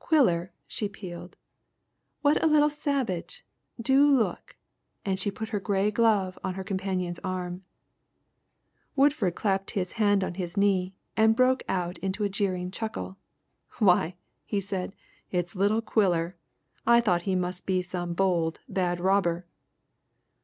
"Quiller!" 0.00 0.50
she 0.66 0.88
pealed, 0.88 1.36
"what 2.20 2.42
a 2.42 2.48
little 2.48 2.68
savage! 2.68 3.46
Do 3.80 4.04
look!" 4.18 4.56
And 5.04 5.16
she 5.16 5.30
put 5.30 5.50
her 5.50 5.60
grey 5.60 5.92
glove 5.92 6.36
on 6.42 6.54
her 6.54 6.64
companion's 6.64 7.20
arm. 7.20 7.62
Woodford 8.96 9.36
clapped 9.36 9.70
his 9.70 9.92
hand 9.92 10.24
on 10.24 10.34
his 10.34 10.56
knee, 10.56 10.96
and 11.16 11.36
broke 11.36 11.62
out 11.68 11.98
into 11.98 12.24
a 12.24 12.28
jeering 12.28 12.72
chuckle. 12.72 13.16
"Why!" 13.78 14.16
he 14.44 14.60
said, 14.60 14.92
"it's 15.30 15.54
little 15.54 15.80
Quiller. 15.82 16.34
I 16.84 17.00
thought 17.00 17.28
it 17.28 17.36
must 17.36 17.64
be 17.64 17.80
some 17.80 18.12
bold, 18.12 18.58
bad 18.68 18.98
robber." 18.98 19.46